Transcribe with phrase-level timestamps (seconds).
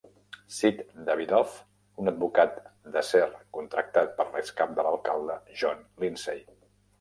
[0.59, 0.79] Sid
[1.09, 1.51] Davidoff,
[2.03, 2.57] un advocat
[2.95, 3.27] d'acer
[3.59, 6.43] contractat per l'excap de l'alcalde John Lindsay.